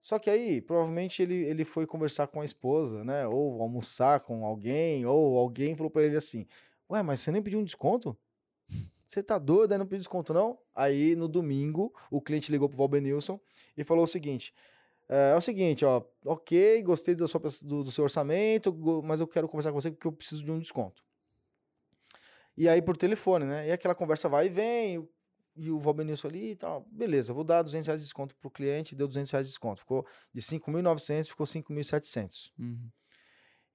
Só 0.00 0.18
que 0.18 0.30
aí, 0.30 0.60
provavelmente, 0.62 1.22
ele, 1.22 1.34
ele 1.44 1.64
foi 1.64 1.86
conversar 1.86 2.26
com 2.26 2.40
a 2.40 2.44
esposa, 2.44 3.04
né? 3.04 3.26
Ou 3.26 3.60
almoçar 3.62 4.20
com 4.20 4.44
alguém, 4.44 5.04
ou 5.04 5.38
alguém 5.38 5.76
falou 5.76 5.90
para 5.90 6.04
ele 6.04 6.16
assim: 6.16 6.46
Ué, 6.90 7.02
mas 7.02 7.20
você 7.20 7.30
nem 7.30 7.42
pediu 7.42 7.60
um 7.60 7.64
desconto? 7.64 8.16
Você 9.10 9.24
tá 9.24 9.38
doido, 9.40 9.72
aí 9.72 9.78
não 9.78 9.86
pediu 9.86 9.98
desconto, 9.98 10.32
não? 10.32 10.56
Aí, 10.72 11.16
no 11.16 11.26
domingo, 11.26 11.92
o 12.12 12.22
cliente 12.22 12.52
ligou 12.52 12.68
pro 12.68 12.78
Valbenilson 12.78 13.40
e 13.76 13.82
falou 13.82 14.04
o 14.04 14.06
seguinte: 14.06 14.54
é, 15.08 15.32
é 15.32 15.36
o 15.36 15.40
seguinte, 15.40 15.84
ó, 15.84 16.00
ok, 16.24 16.80
gostei 16.84 17.16
sua 17.26 17.40
pes- 17.40 17.60
do, 17.60 17.82
do 17.82 17.90
seu 17.90 18.04
orçamento, 18.04 18.72
mas 19.02 19.18
eu 19.18 19.26
quero 19.26 19.48
conversar 19.48 19.72
com 19.72 19.80
você 19.80 19.90
porque 19.90 20.06
eu 20.06 20.12
preciso 20.12 20.44
de 20.44 20.52
um 20.52 20.60
desconto. 20.60 21.02
E 22.56 22.68
aí, 22.68 22.80
por 22.80 22.96
telefone, 22.96 23.46
né? 23.46 23.66
E 23.66 23.72
aquela 23.72 23.96
conversa 23.96 24.28
vai 24.28 24.46
e 24.46 24.48
vem, 24.48 25.08
e 25.56 25.72
o 25.72 25.80
Valbenilson 25.80 26.28
ali 26.28 26.52
e 26.52 26.56
tal. 26.56 26.86
Beleza, 26.92 27.34
vou 27.34 27.42
dar 27.42 27.62
200 27.62 27.88
reais 27.88 28.00
de 28.00 28.06
desconto 28.06 28.36
pro 28.36 28.48
cliente, 28.48 28.94
deu 28.94 29.08
200 29.08 29.32
reais 29.32 29.46
de 29.46 29.50
desconto. 29.50 29.80
Ficou 29.80 30.06
de 30.32 30.40
5.900, 30.40 31.28
ficou 31.28 31.46
5.700. 31.46 32.52
Uhum. 32.56 32.88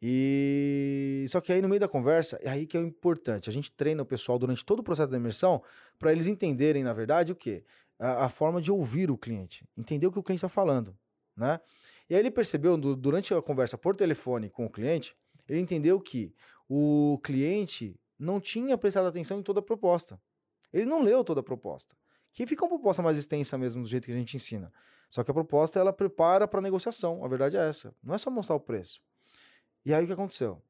E 0.08 1.26
só 1.30 1.42
que 1.42 1.52
aí 1.52 1.64
no 1.64 1.68
meio 1.68 1.80
da 1.80 1.88
conversa, 1.88 2.38
é 2.44 2.48
aí 2.48 2.68
que 2.68 2.78
é 2.78 2.80
o 2.80 2.84
importante. 2.84 3.50
A 3.50 3.52
gente 3.52 3.72
treina 3.72 4.04
o 4.04 4.06
pessoal 4.06 4.38
durante 4.38 4.64
todo 4.64 4.82
o 4.82 4.84
processo 4.84 5.10
da 5.10 5.18
imersão 5.18 5.64
para 5.98 6.12
eles 6.12 6.28
entenderem, 6.28 6.84
na 6.84 6.94
verdade, 6.94 7.32
o 7.32 7.36
quê? 7.36 7.66
A, 7.98 8.26
a 8.26 8.30
forma 8.30 8.62
de 8.62 8.72
ouvir 8.72 9.10
o 9.10 9.18
cliente, 9.18 9.68
entender 9.76 10.06
o 10.06 10.12
que 10.12 10.20
o 10.20 10.22
cliente 10.22 10.46
está 10.46 10.50
falando, 10.50 10.96
né? 11.36 11.60
E 12.08 12.14
aí 12.14 12.20
ele 12.20 12.30
percebeu 12.30 12.78
du- 12.78 12.96
durante 12.96 13.34
a 13.34 13.42
conversa 13.42 13.80
por 13.80 13.96
telefone 13.96 14.48
com 14.48 14.68
o 14.68 14.70
cliente, 14.70 15.18
ele 15.50 15.60
entendeu 15.60 16.00
que 16.00 16.36
o 16.70 17.20
cliente 17.24 18.00
não 18.20 18.40
tinha 18.40 18.78
prestado 18.78 19.08
atenção 19.08 19.40
em 19.40 19.44
toda 19.44 19.60
a 19.60 19.64
proposta. 19.64 20.22
Ele 20.72 20.86
não 20.86 21.02
leu 21.02 21.24
toda 21.24 21.40
a 21.40 21.44
proposta. 21.44 21.96
Que 22.32 22.46
fica 22.46 22.64
uma 22.64 22.70
proposta 22.70 23.02
mais 23.02 23.18
extensa 23.18 23.58
mesmo 23.58 23.82
do 23.82 23.90
jeito 23.90 24.06
que 24.06 24.12
a 24.12 24.16
gente 24.16 24.38
ensina. 24.38 24.72
Só 25.10 25.24
que 25.24 25.32
a 25.32 25.34
proposta 25.34 25.80
ela 25.80 25.92
prepara 25.92 26.48
para 26.48 26.62
negociação. 26.62 27.26
A 27.26 27.28
verdade 27.28 27.58
é 27.58 27.68
essa. 27.68 27.92
Não 28.04 28.14
é 28.14 28.20
só 28.20 28.30
mostrar 28.30 28.56
o 28.56 28.60
preço. 28.60 29.02
E 29.86 29.94
aí 29.94 30.04
o 30.04 30.08
que 30.08 30.14
aconteceu? 30.14 30.62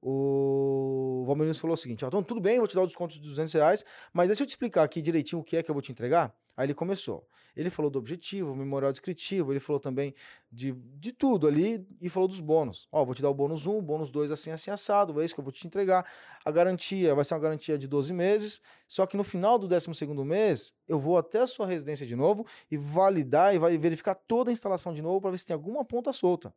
O 0.00 1.24
Valmenius 1.26 1.58
falou 1.58 1.74
o 1.74 1.76
seguinte: 1.76 2.04
então 2.04 2.22
tudo 2.22 2.40
bem, 2.40 2.58
vou 2.58 2.66
te 2.66 2.74
dar 2.74 2.82
o 2.82 2.86
desconto 2.86 3.14
de 3.14 3.20
200 3.20 3.52
reais, 3.54 3.84
mas 4.12 4.28
deixa 4.28 4.42
eu 4.42 4.46
te 4.46 4.50
explicar 4.50 4.82
aqui 4.82 5.00
direitinho 5.00 5.40
o 5.40 5.44
que 5.44 5.56
é 5.56 5.62
que 5.62 5.70
eu 5.70 5.74
vou 5.74 5.82
te 5.82 5.92
entregar. 5.92 6.34
Aí 6.56 6.66
ele 6.66 6.74
começou. 6.74 7.26
Ele 7.56 7.70
falou 7.70 7.90
do 7.90 7.98
objetivo, 7.98 8.54
memorial 8.54 8.92
descritivo, 8.92 9.52
ele 9.52 9.60
falou 9.60 9.80
também 9.80 10.14
de, 10.50 10.72
de 10.72 11.12
tudo 11.12 11.46
ali 11.46 11.86
e 12.00 12.08
falou 12.08 12.26
dos 12.28 12.40
bônus. 12.40 12.88
Ó, 12.90 13.04
vou 13.04 13.14
te 13.14 13.22
dar 13.22 13.30
o 13.30 13.34
bônus 13.34 13.66
1, 13.66 13.80
bônus 13.82 14.10
2 14.10 14.30
assim, 14.30 14.50
assim, 14.50 14.70
assado, 14.70 15.20
é 15.20 15.24
isso 15.24 15.34
que 15.34 15.40
eu 15.40 15.44
vou 15.44 15.52
te 15.52 15.66
entregar. 15.66 16.06
A 16.44 16.50
garantia 16.50 17.14
vai 17.14 17.24
ser 17.24 17.34
uma 17.34 17.40
garantia 17.40 17.78
de 17.78 17.86
12 17.86 18.12
meses, 18.12 18.60
só 18.88 19.06
que 19.06 19.16
no 19.16 19.24
final 19.24 19.58
do 19.58 19.66
12 19.66 19.88
mês, 20.24 20.74
eu 20.88 20.98
vou 20.98 21.16
até 21.16 21.40
a 21.40 21.46
sua 21.46 21.66
residência 21.66 22.06
de 22.06 22.16
novo 22.16 22.46
e 22.70 22.76
validar 22.76 23.54
e 23.54 23.58
vai 23.58 23.76
verificar 23.78 24.14
toda 24.14 24.50
a 24.50 24.52
instalação 24.52 24.92
de 24.92 25.02
novo 25.02 25.20
para 25.20 25.30
ver 25.30 25.38
se 25.38 25.46
tem 25.46 25.54
alguma 25.54 25.84
ponta 25.84 26.12
solta. 26.12 26.54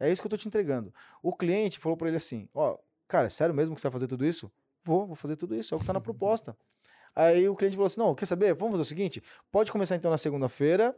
É 0.00 0.10
isso 0.10 0.20
que 0.22 0.26
eu 0.26 0.30
tô 0.30 0.36
te 0.36 0.46
entregando. 0.48 0.92
O 1.22 1.34
cliente 1.34 1.78
falou 1.78 1.96
para 1.96 2.08
ele 2.08 2.16
assim: 2.16 2.48
Ó, 2.54 2.78
cara, 3.06 3.26
é 3.26 3.28
sério 3.30 3.54
mesmo 3.54 3.74
que 3.74 3.80
você 3.80 3.88
vai 3.88 3.92
fazer 3.92 4.06
tudo 4.06 4.24
isso? 4.26 4.50
Vou, 4.84 5.06
vou 5.06 5.16
fazer 5.16 5.36
tudo 5.36 5.54
isso, 5.54 5.74
é 5.74 5.76
o 5.76 5.80
que 5.80 5.86
tá 5.86 5.92
na 5.92 6.00
proposta. 6.00 6.56
Aí 7.14 7.48
o 7.48 7.56
cliente 7.56 7.74
falou 7.76 7.86
assim: 7.86 8.00
Não, 8.00 8.14
quer 8.14 8.26
saber? 8.26 8.54
Vamos 8.54 8.72
fazer 8.72 8.82
o 8.82 8.84
seguinte: 8.86 9.22
pode 9.50 9.72
começar 9.72 9.96
então 9.96 10.10
na 10.10 10.18
segunda-feira 10.18 10.96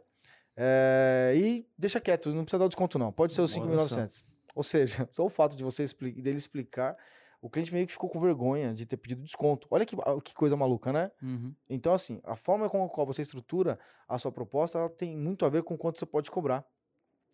é, 0.57 1.33
e 1.37 1.67
deixa 1.79 2.01
quieto, 2.01 2.31
não 2.31 2.45
precisa 2.45 2.59
dar 2.59 2.67
o 2.67 2.69
desconto, 2.69 2.99
não. 2.99 3.13
Pode 3.13 3.33
ser 3.33 3.41
os 3.43 3.57
Olha 3.57 3.67
5.900. 3.67 4.25
Ou 4.55 4.63
seja, 4.63 5.07
só 5.11 5.25
o 5.25 5.31
fato 5.31 5.57
de 5.57 5.65
você 5.65 5.83
expli- 5.85 6.21
dele 6.21 6.37
explicar, 6.39 6.97
o 7.41 7.49
cliente 7.49 7.73
meio 7.73 7.87
que 7.87 7.93
ficou 7.93 8.11
com 8.11 8.21
vergonha 8.21 8.75
de 8.75 8.85
ter 8.85 8.97
pedido 8.97 9.23
desconto. 9.23 9.67
Olha 9.71 9.87
que, 9.87 9.97
que 10.25 10.35
coisa 10.35 10.57
maluca, 10.57 10.93
né? 10.93 11.11
Uhum. 11.23 11.55
Então, 11.69 11.95
assim, 11.95 12.21
a 12.25 12.37
forma 12.37 12.69
com 12.69 12.85
a 12.85 12.89
qual 12.89 13.07
você 13.07 13.23
estrutura 13.23 13.79
a 14.09 14.19
sua 14.19 14.31
proposta 14.33 14.79
ela 14.79 14.91
tem 14.91 15.17
muito 15.17 15.47
a 15.47 15.49
ver 15.49 15.63
com 15.63 15.79
quanto 15.79 15.99
você 15.99 16.05
pode 16.07 16.31
cobrar. 16.31 16.65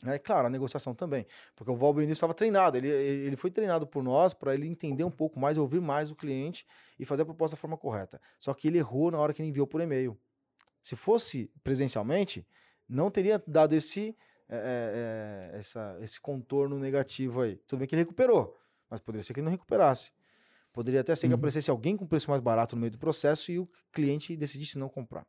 É 0.05 0.19
claro, 0.19 0.47
a 0.47 0.51
negociação 0.51 0.95
também. 0.95 1.27
Porque 1.55 1.71
o 1.71 1.77
Val 1.77 1.95
Benício 1.95 2.13
estava 2.13 2.35
treinado, 2.35 2.77
ele, 2.77 2.89
ele 2.89 3.37
foi 3.37 3.51
treinado 3.51 3.87
por 3.87 4.03
nós 4.03 4.35
para 4.35 4.55
ele 4.55 4.67
entender 4.67 5.05
um 5.05 5.11
pouco 5.11 5.41
mais, 5.41 5.57
ouvir 5.57 5.81
mais 5.81 6.11
o 6.11 6.15
cliente 6.15 6.67
e 6.99 7.05
fazer 7.05 7.23
a 7.23 7.25
proposta 7.25 7.57
da 7.57 7.61
forma 7.61 7.79
correta. 7.79 8.21
Só 8.39 8.53
que 8.53 8.69
ele 8.69 8.79
errou 8.79 9.11
na 9.11 9.19
hora 9.19 9.33
que 9.33 9.41
ele 9.41 9.49
enviou 9.49 9.67
por 9.67 9.81
e-mail. 9.81 10.19
Se 10.83 10.95
fosse 10.97 11.51
presencialmente, 11.65 12.47
não 12.89 13.11
teria 13.11 13.43
dado 13.47 13.75
esse, 13.75 14.17
é, 14.49 15.51
é, 15.53 15.59
essa, 15.59 15.99
esse 16.01 16.21
contorno 16.21 16.79
negativo 16.79 17.41
aí. 17.41 17.57
Tudo 17.67 17.81
bem 17.81 17.89
que 17.89 17.95
ele 17.95 18.03
recuperou, 18.03 18.57
mas 18.91 19.01
poderia 19.01 19.23
ser 19.25 19.33
que 19.33 19.41
ele 19.41 19.47
não 19.47 19.53
recuperasse. 19.53 20.13
Poderia 20.73 21.01
até 21.01 21.15
ser 21.15 21.27
que 21.27 21.33
Uhum. 21.33 21.39
aparecesse 21.39 21.71
alguém 21.71 21.97
com 21.97 22.07
preço 22.07 22.31
mais 22.31 22.43
barato 22.43 22.77
no 22.77 22.81
meio 22.83 22.93
do 22.93 22.99
processo 22.99 23.51
e 23.51 23.59
o 23.59 23.67
cliente 23.91 24.37
decidisse 24.37 24.79
não 24.79 24.91
comprar. 24.91 25.27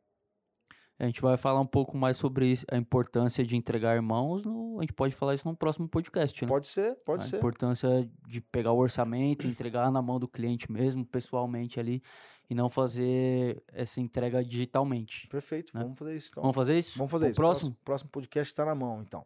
A 0.98 1.06
gente 1.06 1.20
vai 1.20 1.36
falar 1.36 1.60
um 1.60 1.66
pouco 1.66 1.96
mais 1.96 2.16
sobre 2.16 2.54
a 2.70 2.76
importância 2.76 3.46
de 3.46 3.56
entregar 3.56 3.94
irmãos. 3.94 4.44
No, 4.44 4.78
a 4.78 4.82
gente 4.82 4.92
pode 4.92 5.14
falar 5.14 5.34
isso 5.34 5.46
no 5.46 5.56
próximo 5.56 5.88
podcast, 5.88 6.42
né? 6.44 6.48
Pode 6.48 6.66
ser, 6.66 6.96
pode 7.04 7.22
a 7.22 7.24
ser. 7.24 7.36
importância 7.36 7.88
de 8.26 8.40
pegar 8.40 8.72
o 8.72 8.78
orçamento, 8.78 9.46
entregar 9.46 9.92
na 9.92 10.02
mão 10.02 10.18
do 10.18 10.26
cliente 10.26 10.70
mesmo, 10.72 11.06
pessoalmente 11.06 11.78
ali, 11.78 12.02
e 12.50 12.54
não 12.54 12.68
fazer 12.68 13.62
essa 13.72 14.00
entrega 14.00 14.42
digitalmente. 14.44 15.28
Perfeito, 15.28 15.76
né? 15.76 15.84
vamos 15.84 15.98
fazer 15.98 16.16
isso 16.16 16.28
então. 16.32 16.42
Vamos 16.42 16.56
fazer 16.56 16.78
isso? 16.78 16.98
Vamos 16.98 17.10
fazer 17.12 17.26
O 17.26 17.30
isso. 17.30 17.40
Próximo? 17.40 17.76
Próximo 17.84 18.10
podcast 18.10 18.50
está 18.50 18.64
na 18.64 18.74
mão, 18.74 19.00
então. 19.00 19.24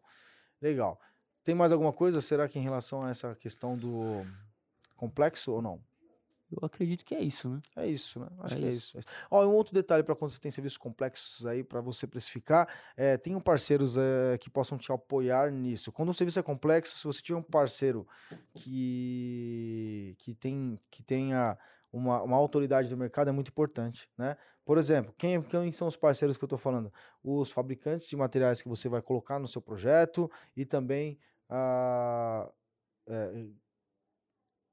Legal. 0.61 1.01
Tem 1.43 1.55
mais 1.55 1.73
alguma 1.73 1.93
coisa, 1.93 2.21
será 2.21 2.47
que 2.49 2.59
em 2.59 2.63
relação 2.63 3.03
a 3.03 3.09
essa 3.09 3.35
questão 3.35 3.79
do 3.79 4.27
complexo 4.95 5.53
ou 5.53 5.63
não? 5.63 5.81
Eu 6.61 6.67
acredito 6.67 7.05
que 7.05 7.15
é 7.15 7.21
isso, 7.21 7.49
né? 7.49 7.61
É 7.77 7.87
isso, 7.87 8.21
né? 8.21 8.29
Acho 8.41 8.55
É 8.55 8.59
que 8.59 8.65
é 8.65 8.69
isso. 8.69 8.97
é 8.97 9.01
isso. 9.01 9.09
Ó, 9.31 9.45
um 9.47 9.55
outro 9.55 9.73
detalhe 9.75 10.03
para 10.03 10.15
quando 10.15 10.31
você 10.31 10.41
tem 10.41 10.51
serviços 10.51 10.77
complexos 10.77 11.47
aí 11.47 11.65
para 11.65 11.81
você 11.81 12.07
precificar, 12.07 12.69
é, 12.97 13.17
tenham 13.17 13.41
parceiros 13.41 13.97
é, 13.97 14.37
que 14.39 14.51
possam 14.51 14.77
te 14.77 14.93
apoiar 14.93 15.51
nisso. 15.51 15.91
Quando 15.91 16.11
um 16.11 16.15
serviço 16.15 16.39
é 16.39 16.43
complexo, 16.43 16.99
se 16.99 17.05
você 17.05 17.23
tiver 17.23 17.39
um 17.39 17.43
parceiro 17.43 18.07
que, 18.55 20.15
que, 20.19 20.35
tem, 20.35 20.79
que 20.91 21.03
tenha 21.03 21.57
uma, 21.93 22.23
uma 22.23 22.37
autoridade 22.37 22.89
do 22.89 22.97
mercado, 22.97 23.29
é 23.29 23.33
muito 23.33 23.49
importante, 23.49 24.09
né? 24.17 24.37
Por 24.65 24.79
exemplo, 24.79 25.13
quem, 25.19 25.43
quem 25.43 25.73
são 25.73 25.89
os 25.89 25.97
parceiros 25.97 26.37
que 26.39 26.45
eu 26.45 26.47
estou 26.47 26.59
falando? 26.59 26.93
Os 27.23 27.51
fabricantes 27.51 28.07
de 28.07 28.17
materiais 28.17 28.63
que 28.63 28.69
você 28.69 28.89
vai 28.89 29.03
colocar 29.03 29.39
no 29.39 29.49
seu 29.49 29.61
projeto 29.61 30.31
e 30.57 30.65
também 30.65 31.19
a 31.49 32.49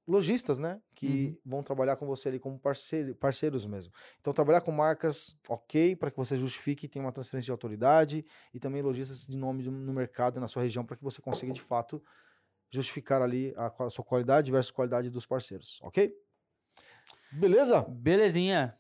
lojistas, 0.10 0.58
né? 0.58 0.82
Que 0.96 1.40
vão 1.46 1.62
trabalhar 1.62 1.96
com 1.96 2.08
você 2.08 2.30
ali 2.30 2.40
como 2.40 2.58
parceiro, 2.58 3.16
parceiros 3.16 3.66
mesmo. 3.66 3.94
Então, 4.20 4.34
trabalhar 4.34 4.62
com 4.62 4.72
marcas, 4.72 5.38
ok, 5.48 5.96
para 5.96 6.10
que 6.10 6.18
você 6.18 6.36
justifique 6.36 6.88
e 6.88 6.90
tenha 6.90 7.06
uma 7.06 7.12
transferência 7.12 7.46
de 7.46 7.52
autoridade, 7.52 8.26
e 8.54 8.60
também 8.60 8.82
lojistas 8.82 9.26
de 9.26 9.38
nome 9.38 9.64
no 9.64 9.94
mercado 9.94 10.38
e 10.38 10.40
na 10.40 10.48
sua 10.48 10.64
região, 10.64 10.84
para 10.84 10.98
que 10.98 11.04
você 11.04 11.22
consiga, 11.22 11.54
de 11.54 11.62
fato, 11.62 12.04
justificar 12.72 13.22
ali 13.22 13.54
a, 13.56 13.72
a 13.86 13.90
sua 13.90 14.04
qualidade 14.04 14.52
versus 14.52 14.72
qualidade 14.72 15.10
dos 15.10 15.26
parceiros, 15.26 15.80
ok? 15.84 16.12
Beleza? 17.32 17.82
Belezinha. 17.88 18.76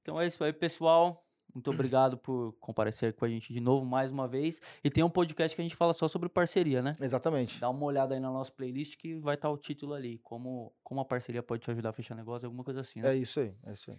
Então 0.00 0.20
é 0.20 0.26
isso 0.26 0.42
aí, 0.42 0.52
pessoal. 0.52 1.22
Muito 1.54 1.70
obrigado 1.70 2.16
por 2.16 2.52
comparecer 2.60 3.12
com 3.14 3.24
a 3.24 3.28
gente 3.28 3.52
de 3.52 3.60
novo 3.60 3.84
mais 3.84 4.10
uma 4.10 4.26
vez. 4.26 4.60
E 4.82 4.90
tem 4.90 5.04
um 5.04 5.10
podcast 5.10 5.54
que 5.54 5.60
a 5.60 5.64
gente 5.64 5.76
fala 5.76 5.92
só 5.92 6.08
sobre 6.08 6.28
parceria, 6.28 6.82
né? 6.82 6.94
Exatamente. 7.00 7.60
Dá 7.60 7.68
uma 7.68 7.84
olhada 7.84 8.14
aí 8.14 8.20
na 8.20 8.30
nossa 8.30 8.50
playlist 8.50 8.96
que 8.96 9.14
vai 9.16 9.34
estar 9.34 9.50
o 9.50 9.56
título 9.56 9.94
ali. 9.94 10.18
Como, 10.18 10.72
como 10.82 11.00
a 11.00 11.04
parceria 11.04 11.42
pode 11.42 11.62
te 11.62 11.70
ajudar 11.70 11.90
a 11.90 11.92
fechar 11.92 12.14
negócio, 12.14 12.46
alguma 12.46 12.64
coisa 12.64 12.80
assim, 12.80 13.00
né? 13.00 13.14
É 13.14 13.16
isso 13.16 13.40
aí, 13.40 13.54
é 13.66 13.72
isso 13.72 13.90
aí. 13.90 13.98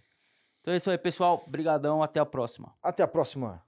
Então 0.62 0.74
é 0.74 0.78
isso 0.78 0.90
aí, 0.90 0.98
pessoal. 0.98 1.44
Brigadão, 1.48 2.02
até 2.02 2.20
a 2.20 2.26
próxima. 2.26 2.74
Até 2.82 3.04
a 3.04 3.08
próxima. 3.08 3.62